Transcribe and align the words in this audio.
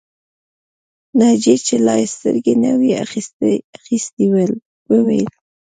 ناجيې 1.19 1.55
چې 1.65 1.75
لا 1.85 1.95
يې 2.01 2.07
سترګې 2.15 2.53
نه 2.63 2.71
وې 2.79 2.91
اخيستې 3.75 4.25
وویل 4.91 5.27